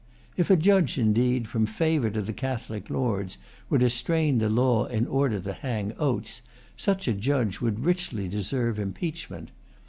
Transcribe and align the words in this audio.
If 0.35 0.49
a 0.49 0.55
judge, 0.55 0.97
indeed, 0.97 1.47
from 1.47 1.67
favor 1.67 2.09
to 2.09 2.23
the 2.23 2.33
Catholic 2.33 2.89
lords, 2.89 3.37
were 3.69 3.77
to 3.77 3.89
strain 3.91 4.39
the 4.39 4.49
law 4.49 4.85
in 4.87 5.05
order 5.05 5.39
to 5.39 5.53
hang 5.53 5.93
Oates, 5.99 6.41
such 6.75 7.07
a 7.07 7.13
judge 7.13 7.61
would 7.61 7.81
richly 7.85 8.27
deserve 8.27 8.79
impeachment. 8.79 9.51